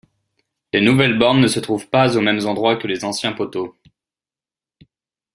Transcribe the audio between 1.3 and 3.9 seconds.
ne se trouvent pas aux mêmes endroits que les anciens poteaux.